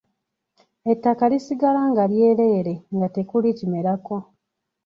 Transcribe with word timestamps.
Ettaka 0.91 1.23
lisigala 1.31 1.81
nga 1.91 2.03
lyereere 2.11 2.73
nga 2.95 3.07
tekuli 3.15 3.49
kimerako. 3.57 4.17